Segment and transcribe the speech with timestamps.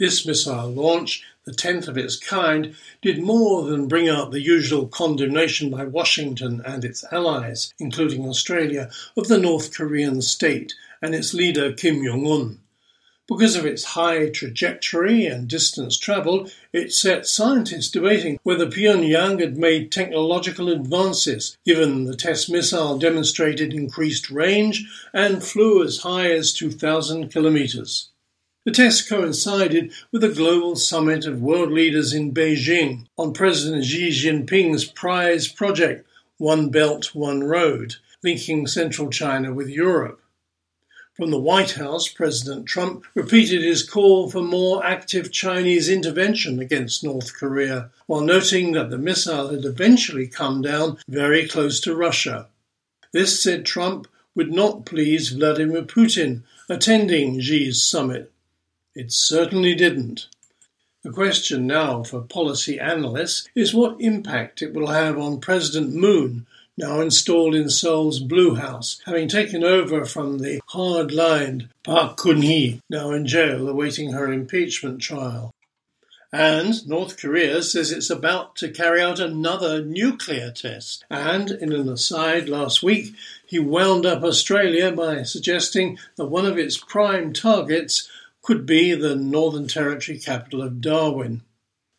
[0.00, 4.86] This missile launch, the tenth of its kind, did more than bring out the usual
[4.86, 10.72] condemnation by Washington and its allies, including Australia, of the North Korean state
[11.02, 12.60] and its leader Kim Jong un.
[13.28, 19.58] Because of its high trajectory and distance travelled, it set scientists debating whether Pyongyang had
[19.58, 26.54] made technological advances, given the test missile demonstrated increased range and flew as high as
[26.54, 28.08] 2,000 kilometres.
[28.66, 34.10] The test coincided with a global summit of world leaders in Beijing on President Xi
[34.10, 40.20] Jinping's prize project, One Belt, One Road, linking central China with Europe.
[41.14, 47.02] From the White House, President Trump repeated his call for more active Chinese intervention against
[47.02, 52.48] North Korea, while noting that the missile had eventually come down very close to Russia.
[53.10, 58.30] This, said Trump, would not please Vladimir Putin, attending Xi's summit.
[58.94, 60.26] It certainly didn't.
[61.02, 66.46] The question now for policy analysts is what impact it will have on President Moon,
[66.76, 73.12] now installed in Seoul's Blue House, having taken over from the hard-lined Park Geun-hye, now
[73.12, 75.54] in jail awaiting her impeachment trial.
[76.32, 81.04] And North Korea says it's about to carry out another nuclear test.
[81.10, 83.14] And in an aside last week,
[83.46, 88.08] he wound up Australia by suggesting that one of its prime targets
[88.50, 91.42] could be the Northern Territory capital of Darwin.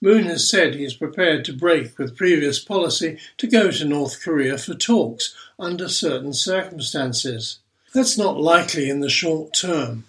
[0.00, 4.22] Moon has said he is prepared to break with previous policy to go to North
[4.22, 7.58] Korea for talks under certain circumstances.
[7.92, 10.04] That's not likely in the short term.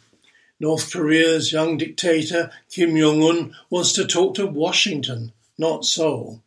[0.60, 6.44] North Korea's young dictator Kim Jong un wants to talk to Washington, not Seoul.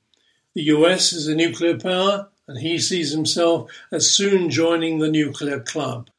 [0.55, 5.58] The US is a nuclear power, and he sees himself as soon joining the nuclear
[5.58, 6.11] club.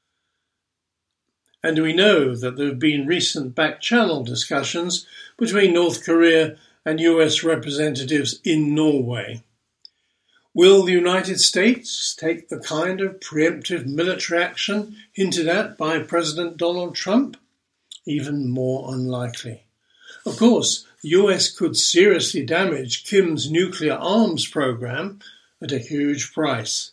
[1.63, 5.05] And we know that there have been recent back channel discussions
[5.37, 9.43] between North Korea and US representatives in Norway.
[10.53, 16.57] Will the United States take the kind of preemptive military action hinted at by President
[16.57, 17.37] Donald Trump?
[18.05, 19.63] Even more unlikely.
[20.25, 25.19] Of course, the US could seriously damage Kim's nuclear arms program
[25.61, 26.91] at a huge price.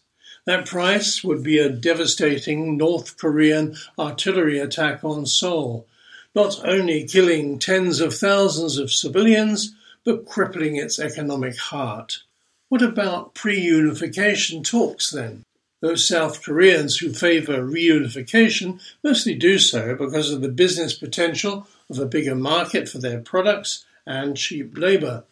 [0.49, 5.87] That price would be a devastating North Korean artillery attack on Seoul,
[6.35, 9.75] not only killing tens of thousands of civilians,
[10.07, 12.23] but crippling its economic heart.
[12.71, 15.43] What about pre-unification talks then?
[15.83, 21.99] Those South Koreans who favour reunification mostly do so because of the business potential of
[21.99, 25.25] a bigger market for their products and cheap labour.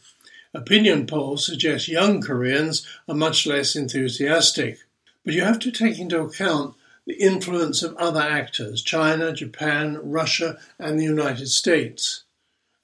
[0.53, 4.81] Opinion polls suggest young Koreans are much less enthusiastic.
[5.27, 10.61] But you have to take into account the influence of other actors China, Japan, Russia,
[10.79, 12.23] and the United States.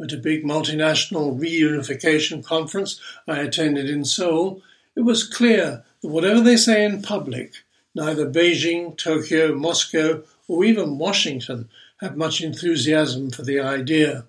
[0.02, 4.60] At a big multinational reunification conference I attended in Seoul,
[4.96, 7.54] it was clear that whatever they say in public,
[7.94, 11.68] neither Beijing, Tokyo, Moscow, or even Washington
[12.00, 14.24] have much enthusiasm for the idea.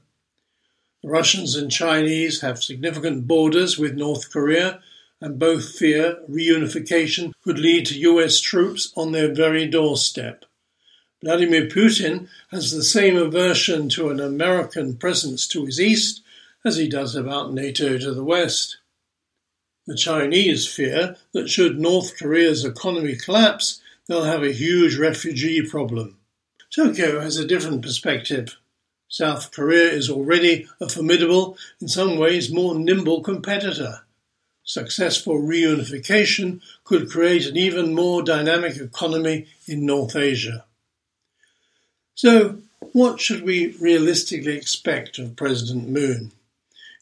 [1.01, 4.83] The Russians and Chinese have significant borders with North Korea,
[5.23, 10.43] and both fear reunification could lead to US troops on their very doorstep.
[11.23, 16.21] Vladimir Putin has the same aversion to an American presence to his east
[16.65, 18.79] as he does about NATO to the west.
[19.87, 26.17] The Chinese fear that should North Korea's economy collapse, they'll have a huge refugee problem.
[26.69, 28.57] Tokyo has a different perspective.
[29.07, 34.01] South Korea is already a formidable, in some ways more nimble competitor.
[34.65, 40.63] Successful reunification could create an even more dynamic economy in North Asia.
[42.15, 42.59] So,
[42.93, 46.31] what should we realistically expect of President Moon?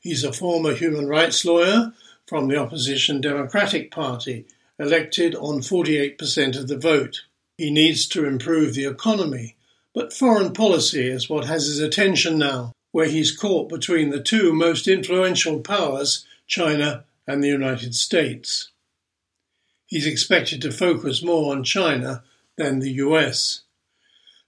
[0.02, 1.94] He's a former human rights lawyer
[2.26, 4.46] from the opposition Democratic Party,
[4.80, 7.22] elected on 48% of the vote.
[7.58, 9.56] He needs to improve the economy,
[9.94, 14.54] but foreign policy is what has his attention now, where he's caught between the two
[14.54, 18.72] most influential powers, China and the United States.
[19.86, 22.24] He's expected to focus more on China
[22.58, 23.62] than the US.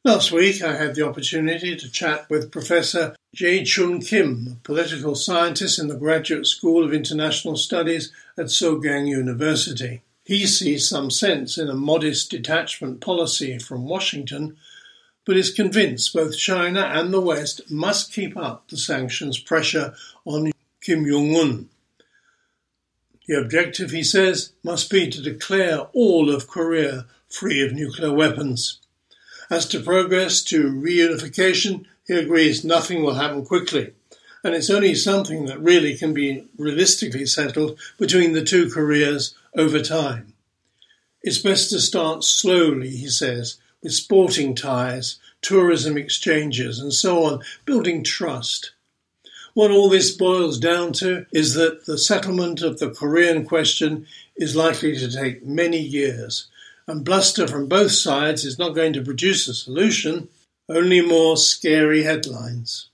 [0.05, 5.79] Last week, I had the opportunity to chat with Professor Jae Chun Kim, political scientist
[5.79, 10.01] in the Graduate School of International Studies at Sogang University.
[10.25, 14.57] He sees some sense in a modest detachment policy from Washington,
[15.25, 19.93] but is convinced both China and the West must keep up the sanctions pressure
[20.25, 21.69] on Kim Jong un
[23.27, 28.79] the objective, he says, must be to declare all of Korea free of nuclear weapons.
[29.49, 33.93] As to progress to reunification, he agrees nothing will happen quickly.
[34.43, 39.81] and it's only something that really can be realistically settled between the two Koreas over
[39.81, 40.33] time.
[41.21, 47.41] It's best to start slowly, he says, with sporting ties, tourism exchanges, and so on,
[47.65, 48.71] building trust.
[49.53, 54.55] What all this boils down to is that the settlement of the Korean question is
[54.55, 56.47] likely to take many years,
[56.87, 60.29] and bluster from both sides is not going to produce a solution,
[60.67, 62.89] only more scary headlines.